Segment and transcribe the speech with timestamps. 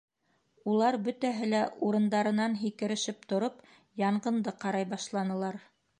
[0.71, 3.61] Улар бөтәһе лә, урындарынан һикерешеп тороп,
[4.05, 5.65] янғынды ҡарай башланылар.